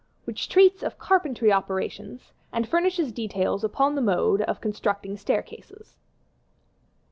Which 0.23 0.49
Treats 0.49 0.81
of 0.81 0.97
Carpentry 0.97 1.51
Operations, 1.51 2.33
and 2.51 2.67
Furnishes 2.67 3.11
Details 3.11 3.63
upon 3.63 3.93
the 3.93 4.01
Mode 4.01 4.41
of 4.41 4.59
Constructing 4.59 5.15
Staircases. 5.15 5.95